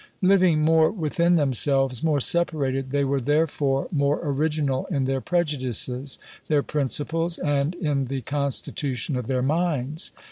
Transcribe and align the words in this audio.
Living 0.23 0.63
more 0.63 0.89
within 0.89 1.35
themselves, 1.35 2.01
more 2.01 2.19
separated, 2.19 2.89
they 2.89 3.03
were 3.05 3.21
therefore 3.21 3.87
more 3.91 4.19
original 4.23 4.87
in 4.87 5.03
their 5.03 5.21
prejudices, 5.21 6.17
their 6.47 6.63
principles, 6.63 7.37
and 7.37 7.75
in 7.75 8.05
the 8.05 8.21
constitution 8.21 9.15
of 9.15 9.27
their 9.27 9.43
minds. 9.43 10.11